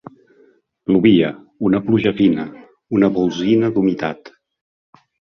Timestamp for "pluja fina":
1.89-2.45